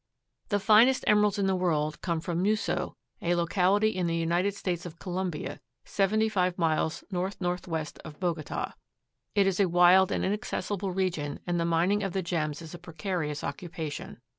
[0.49, 4.83] The finest emeralds in the world come from Muso, a locality in the United States
[4.87, 7.21] of Colombia, seventy five miles N.
[7.23, 7.31] N.
[7.49, 7.85] W.
[8.03, 8.73] of Bogota.
[9.35, 12.79] It is a wild and inaccessible region and the mining of the gems is a
[12.79, 14.19] precarious occupation.